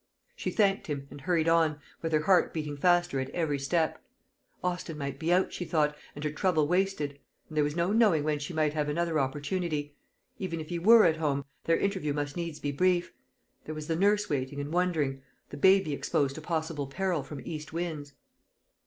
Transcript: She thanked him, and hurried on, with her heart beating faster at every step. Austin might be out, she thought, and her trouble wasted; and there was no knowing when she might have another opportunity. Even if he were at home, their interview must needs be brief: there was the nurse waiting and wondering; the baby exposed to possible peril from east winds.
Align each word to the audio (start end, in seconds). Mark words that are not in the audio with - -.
She 0.35 0.49
thanked 0.49 0.87
him, 0.87 1.07
and 1.11 1.21
hurried 1.21 1.47
on, 1.47 1.79
with 2.01 2.11
her 2.11 2.21
heart 2.23 2.55
beating 2.55 2.75
faster 2.75 3.19
at 3.19 3.29
every 3.35 3.59
step. 3.59 4.03
Austin 4.63 4.97
might 4.97 5.19
be 5.19 5.31
out, 5.31 5.53
she 5.53 5.63
thought, 5.63 5.95
and 6.15 6.23
her 6.23 6.31
trouble 6.31 6.67
wasted; 6.67 7.19
and 7.47 7.55
there 7.55 7.63
was 7.63 7.75
no 7.75 7.93
knowing 7.93 8.23
when 8.23 8.39
she 8.39 8.51
might 8.51 8.73
have 8.73 8.89
another 8.89 9.19
opportunity. 9.19 9.93
Even 10.39 10.59
if 10.59 10.69
he 10.69 10.79
were 10.79 11.05
at 11.05 11.17
home, 11.17 11.45
their 11.65 11.77
interview 11.77 12.13
must 12.13 12.35
needs 12.35 12.59
be 12.59 12.71
brief: 12.71 13.13
there 13.65 13.75
was 13.75 13.85
the 13.85 13.95
nurse 13.95 14.27
waiting 14.27 14.59
and 14.59 14.73
wondering; 14.73 15.21
the 15.51 15.57
baby 15.57 15.93
exposed 15.93 16.33
to 16.33 16.41
possible 16.41 16.87
peril 16.87 17.21
from 17.21 17.39
east 17.45 17.71
winds. 17.71 18.13